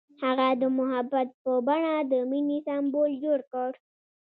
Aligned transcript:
هغه 0.23 0.47
د 0.61 0.63
محبت 0.77 1.27
په 1.43 1.51
بڼه 1.67 1.95
د 2.11 2.13
مینې 2.29 2.59
سمبول 2.67 3.11
جوړ 3.23 3.39
کړ. 3.51 3.71